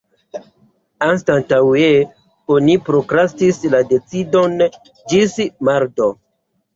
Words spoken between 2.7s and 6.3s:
prokrastis la decidon ĝis marto.